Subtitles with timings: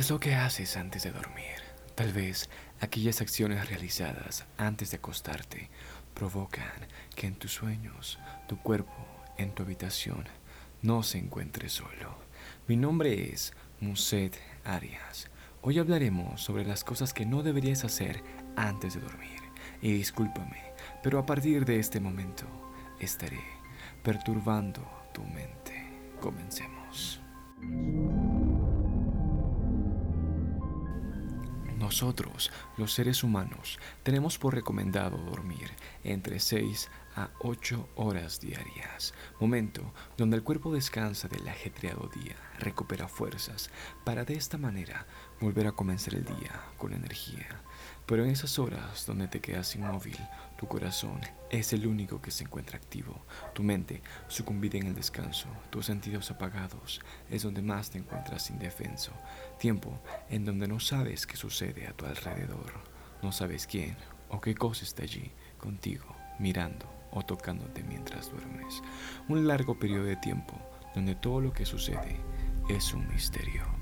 [0.00, 1.60] ¿Qué es lo que haces antes de dormir?
[1.94, 2.48] Tal vez
[2.80, 5.68] aquellas acciones realizadas antes de acostarte
[6.14, 6.72] provocan
[7.14, 8.18] que en tus sueños
[8.48, 8.96] tu cuerpo
[9.36, 10.24] en tu habitación
[10.80, 12.16] no se encuentre solo.
[12.66, 15.28] Mi nombre es Muset Arias.
[15.60, 18.22] Hoy hablaremos sobre las cosas que no deberías hacer
[18.56, 19.42] antes de dormir.
[19.82, 20.62] Y discúlpame,
[21.02, 22.46] pero a partir de este momento
[23.00, 23.44] estaré
[24.02, 24.80] perturbando
[25.12, 25.84] tu mente.
[26.22, 27.20] Comencemos.
[31.90, 35.72] Nosotros, los seres humanos, tenemos por recomendado dormir
[36.04, 43.08] entre 6 a 8 horas diarias, momento donde el cuerpo descansa del ajetreado día, recupera
[43.08, 43.70] fuerzas.
[44.04, 45.04] Para de esta manera
[45.40, 47.46] volver a comenzar el día con energía.
[48.06, 50.18] Pero en esas horas donde te quedas inmóvil,
[50.58, 55.48] tu corazón es el único que se encuentra activo, tu mente sucumbida en el descanso,
[55.70, 57.00] tus sentidos apagados,
[57.30, 59.12] es donde más te encuentras indefenso,
[59.58, 59.98] tiempo
[60.28, 62.72] en donde no sabes qué sucede a tu alrededor,
[63.22, 63.96] no sabes quién
[64.28, 68.82] o qué cosa está allí contigo, mirando o tocándote mientras duermes.
[69.28, 70.60] Un largo periodo de tiempo
[70.94, 72.20] donde todo lo que sucede
[72.68, 73.79] es un misterio.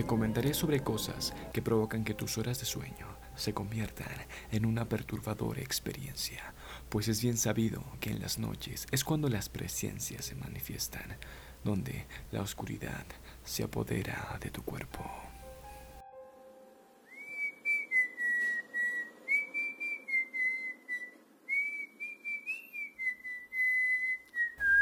[0.00, 4.08] Te comentaré sobre cosas que provocan que tus horas de sueño se conviertan
[4.50, 6.54] en una perturbadora experiencia,
[6.88, 11.18] pues es bien sabido que en las noches es cuando las presencias se manifiestan,
[11.64, 13.04] donde la oscuridad
[13.44, 15.04] se apodera de tu cuerpo.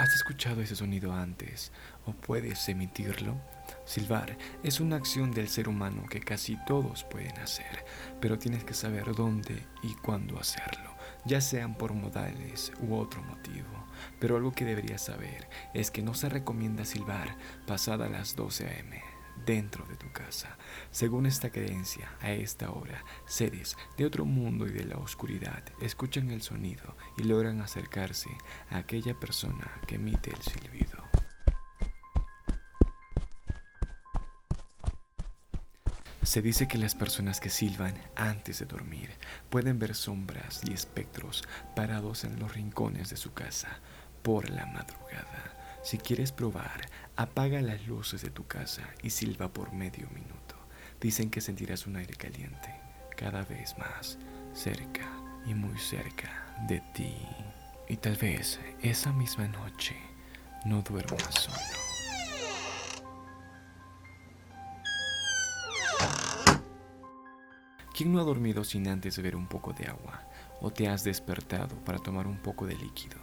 [0.08, 1.70] ¿Has escuchado ese sonido antes
[2.06, 3.38] o puedes emitirlo?
[3.84, 7.84] Silbar es una acción del ser humano que casi todos pueden hacer,
[8.18, 10.94] pero tienes que saber dónde y cuándo hacerlo,
[11.26, 13.86] ya sean por modales u otro motivo.
[14.18, 17.36] Pero algo que deberías saber es que no se recomienda silbar
[17.66, 20.56] pasada las 12 am dentro de tu casa.
[20.90, 26.30] Según esta creencia, a esta hora, seres de otro mundo y de la oscuridad escuchan
[26.30, 28.30] el sonido y logran acercarse
[28.70, 31.08] a aquella persona que emite el silbido.
[36.28, 39.08] Se dice que las personas que silban antes de dormir
[39.48, 41.42] pueden ver sombras y espectros
[41.74, 43.80] parados en los rincones de su casa
[44.22, 45.47] por la madrugada.
[45.88, 50.54] Si quieres probar, apaga las luces de tu casa y silba por medio minuto.
[51.00, 52.74] Dicen que sentirás un aire caliente
[53.16, 54.18] cada vez más
[54.52, 55.10] cerca
[55.46, 57.16] y muy cerca de ti.
[57.88, 59.96] Y tal vez esa misma noche
[60.66, 61.56] no duermas solo.
[67.94, 70.28] ¿Quién no ha dormido sin antes beber un poco de agua?
[70.60, 73.16] ¿O te has despertado para tomar un poco de líquido?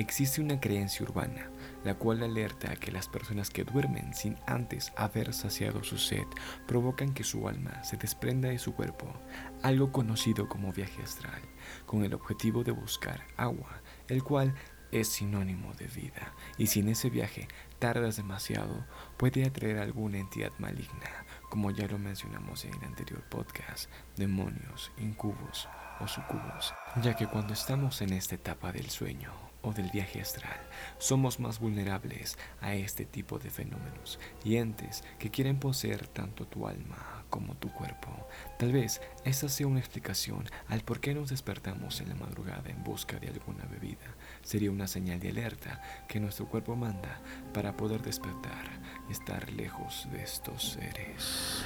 [0.00, 1.50] Existe una creencia urbana,
[1.84, 6.24] la cual alerta a que las personas que duermen sin antes haber saciado su sed
[6.66, 9.12] provocan que su alma se desprenda de su cuerpo,
[9.62, 11.42] algo conocido como viaje astral,
[11.84, 14.54] con el objetivo de buscar agua, el cual
[14.90, 17.46] es sinónimo de vida, y si en ese viaje
[17.78, 18.86] tardas demasiado,
[19.18, 25.68] puede atraer alguna entidad maligna, como ya lo mencionamos en el anterior podcast, demonios, incubos
[26.08, 30.58] sucubos, ya que cuando estamos en esta etapa del sueño o del viaje astral,
[30.98, 36.66] somos más vulnerables a este tipo de fenómenos y entes que quieren poseer tanto tu
[36.66, 38.10] alma como tu cuerpo.
[38.58, 42.82] Tal vez esta sea una explicación al por qué nos despertamos en la madrugada en
[42.82, 44.16] busca de alguna bebida.
[44.42, 47.20] Sería una señal de alerta que nuestro cuerpo manda
[47.54, 51.64] para poder despertar y estar lejos de estos seres.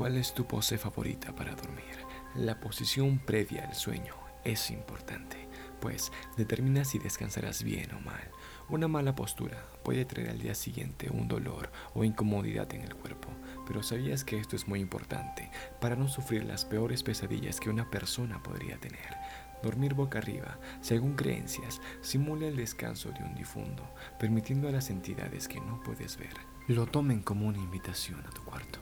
[0.00, 2.06] ¿Cuál es tu pose favorita para dormir?
[2.34, 5.46] La posición previa al sueño es importante,
[5.78, 8.30] pues determina si descansarás bien o mal.
[8.70, 13.28] Una mala postura puede traer al día siguiente un dolor o incomodidad en el cuerpo,
[13.66, 15.50] pero ¿sabías que esto es muy importante
[15.82, 19.18] para no sufrir las peores pesadillas que una persona podría tener?
[19.62, 23.86] Dormir boca arriba, según creencias, simula el descanso de un difunto,
[24.18, 26.32] permitiendo a las entidades que no puedes ver
[26.74, 28.78] lo tomen como una invitación a tu cuarto,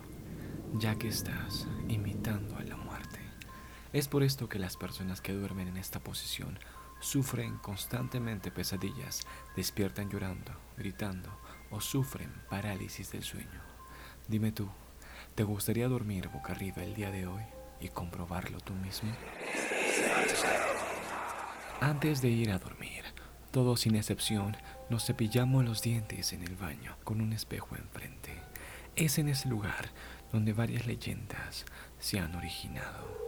[0.75, 3.19] ya que estás imitando a la muerte.
[3.93, 6.59] Es por esto que las personas que duermen en esta posición
[7.01, 9.23] sufren constantemente pesadillas,
[9.57, 11.31] despiertan llorando, gritando
[11.71, 13.63] o sufren parálisis del sueño.
[14.27, 14.69] Dime tú,
[15.35, 17.43] ¿te gustaría dormir boca arriba el día de hoy
[17.81, 19.11] y comprobarlo tú mismo?
[21.81, 23.05] Antes de ir a dormir,
[23.53, 24.57] todos sin excepción
[24.91, 28.35] nos cepillamos los dientes en el baño con un espejo enfrente.
[28.97, 29.91] Es en ese lugar
[30.33, 31.65] donde varias leyendas
[31.99, 33.19] se han originado.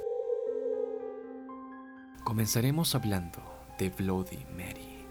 [2.24, 3.42] Comenzaremos hablando
[3.78, 5.06] de Bloody Mary.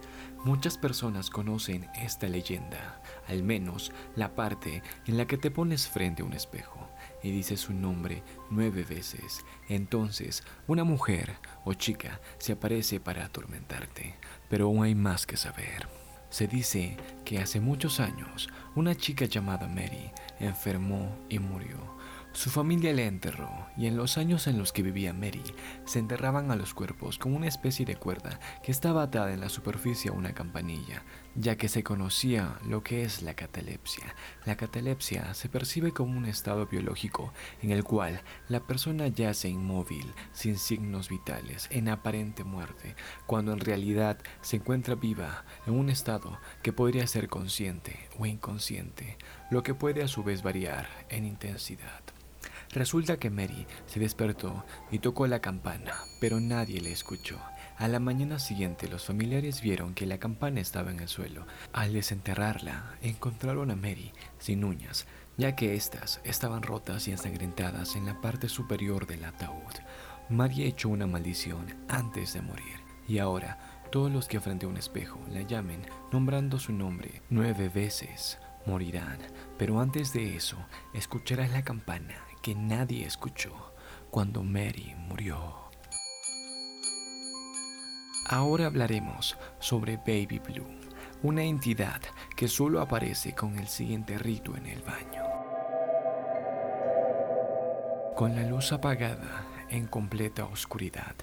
[0.46, 6.22] Muchas personas conocen esta leyenda, al menos la parte en la que te pones frente
[6.22, 6.88] a un espejo
[7.22, 9.44] y dices su nombre nueve veces.
[9.68, 14.16] Entonces, una mujer o chica se aparece para atormentarte,
[14.50, 15.88] pero aún hay más que saber.
[16.30, 16.96] Se dice
[17.26, 21.98] que hace muchos años una chica llamada Mary enfermó y murió.
[22.34, 25.42] Su familia le enterró y en los años en los que vivía Mary
[25.86, 29.50] se enterraban a los cuerpos con una especie de cuerda que estaba atada en la
[29.50, 31.04] superficie a una campanilla,
[31.40, 34.14] ya que se conocía lo que es la catalepsia.
[34.46, 40.14] La catalepsia se percibe como un estado biológico en el cual la persona yace inmóvil,
[40.34, 42.96] sin signos vitales, en aparente muerte,
[43.26, 49.18] cuando en realidad se encuentra viva en un estado que podría ser consciente o inconsciente,
[49.50, 52.02] lo que puede a su vez variar en intensidad.
[52.72, 57.40] Resulta que Mary se despertó y tocó la campana, pero nadie le escuchó.
[57.80, 61.48] A la mañana siguiente los familiares vieron que la campana estaba en el suelo.
[61.72, 68.06] Al desenterrarla, encontraron a Mary sin uñas, ya que éstas estaban rotas y ensangrentadas en
[68.06, 69.76] la parte superior del ataúd.
[70.28, 73.58] Mary echó una maldición antes de morir, y ahora
[73.94, 75.80] todos los que frente a un espejo la llamen
[76.12, 79.20] nombrando su nombre nueve veces morirán,
[79.58, 80.58] pero antes de eso
[80.94, 83.74] escucharás la campana que nadie escuchó
[84.12, 85.69] cuando Mary murió.
[88.32, 90.68] Ahora hablaremos sobre Baby Blue,
[91.24, 92.00] una entidad
[92.38, 95.24] que solo aparece con el siguiente rito en el baño.
[98.16, 101.16] Con la luz apagada, en completa oscuridad,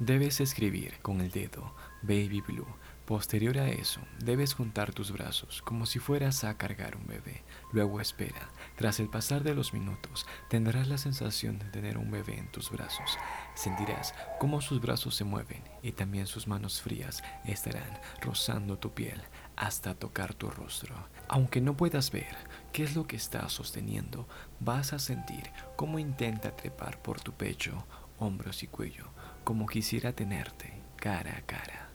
[0.00, 2.66] debes escribir con el dedo Baby Blue
[3.08, 7.42] Posterior a eso, debes juntar tus brazos como si fueras a cargar un bebé.
[7.72, 8.50] Luego espera.
[8.76, 12.70] Tras el pasar de los minutos, tendrás la sensación de tener un bebé en tus
[12.70, 13.16] brazos.
[13.54, 19.22] Sentirás cómo sus brazos se mueven y también sus manos frías estarán rozando tu piel
[19.56, 20.94] hasta tocar tu rostro.
[21.28, 22.36] Aunque no puedas ver
[22.74, 24.28] qué es lo que está sosteniendo,
[24.60, 27.86] vas a sentir cómo intenta trepar por tu pecho,
[28.18, 29.06] hombros y cuello,
[29.44, 31.87] como quisiera tenerte cara a cara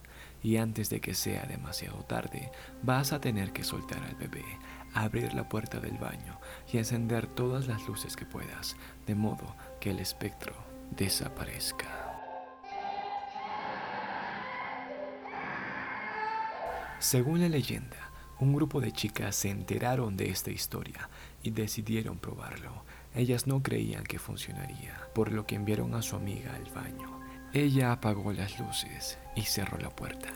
[0.44, 2.52] y antes de que sea demasiado tarde,
[2.84, 4.46] vas a tener que soltar al bebé,
[4.94, 6.40] abrir la puerta del baño
[6.72, 8.76] y encender todas las luces que puedas,
[9.08, 10.54] de modo que el espectro
[10.92, 11.88] desaparezca.
[17.00, 21.10] Según la leyenda, un grupo de chicas se enteraron de esta historia
[21.42, 22.84] y decidieron probarlo.
[23.16, 27.23] Ellas no creían que funcionaría, por lo que enviaron a su amiga al baño.
[27.56, 30.30] Ella apagó las luces y cerró la puerta.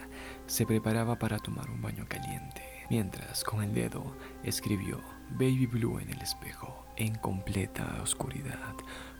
[0.45, 2.61] Se preparaba para tomar un baño caliente,
[2.91, 8.75] mientras con el dedo escribió Baby Blue en el espejo, en completa oscuridad.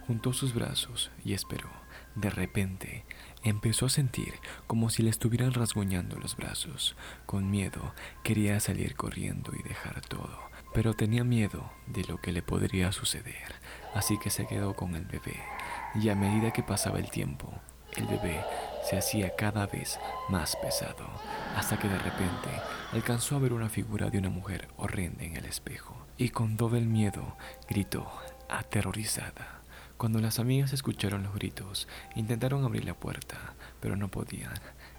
[0.06, 1.72] Juntó sus brazos y esperó.
[2.14, 3.04] De repente,
[3.44, 4.36] empezó a sentir
[4.68, 6.96] como si le estuvieran rasguñando los brazos.
[7.26, 10.38] Con miedo, quería salir corriendo y dejar todo,
[10.72, 13.56] pero tenía miedo de lo que le podría suceder,
[13.96, 15.42] así que se quedó con el bebé.
[15.96, 17.52] Y a medida que pasaba el tiempo,
[17.96, 18.44] el bebé
[18.84, 20.00] se hacía cada vez
[20.30, 21.06] más pesado,
[21.56, 22.50] hasta que de repente
[22.94, 26.78] alcanzó a ver una figura de una mujer horrenda en el espejo, y con todo
[26.78, 27.36] el miedo
[27.68, 28.10] gritó,
[28.50, 29.62] aterrorizada.
[29.98, 34.54] Cuando las amigas escucharon los gritos, intentaron abrir la puerta, pero no podían,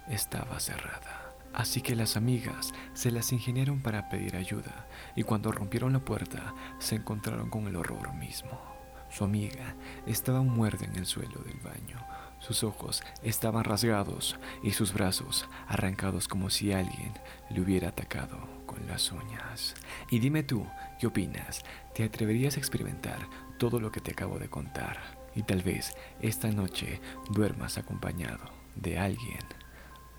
[0.09, 1.33] estaba cerrada.
[1.53, 6.53] Así que las amigas se las ingeniaron para pedir ayuda, y cuando rompieron la puerta,
[6.79, 8.78] se encontraron con el horror mismo.
[9.09, 9.75] Su amiga
[10.05, 11.97] estaba muerta en el suelo del baño,
[12.39, 17.13] sus ojos estaban rasgados y sus brazos arrancados como si alguien
[17.49, 19.75] le hubiera atacado con las uñas.
[20.09, 20.65] Y dime tú,
[20.99, 21.63] ¿qué opinas?
[21.93, 24.99] ¿Te atreverías a experimentar todo lo que te acabo de contar?
[25.35, 29.43] Y tal vez esta noche duermas acompañado de alguien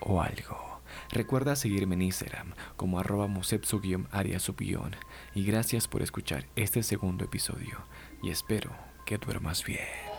[0.00, 0.69] o algo.
[1.12, 3.28] Recuerda seguirme en Instagram como arroba
[5.34, 7.78] y gracias por escuchar este segundo episodio
[8.22, 8.70] y espero
[9.06, 10.09] que duermas bien.